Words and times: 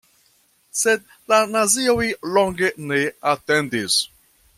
Sed 0.77 1.03
la 1.33 1.41
nazioj 1.57 2.07
longe 2.39 2.71
ne 2.93 2.99
atendis. 3.33 3.99